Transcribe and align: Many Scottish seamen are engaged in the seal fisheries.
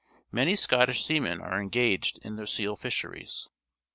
Many 0.31 0.55
Scottish 0.55 1.05
seamen 1.05 1.41
are 1.41 1.61
engaged 1.61 2.17
in 2.23 2.35
the 2.35 2.47
seal 2.47 2.75
fisheries. 2.75 3.49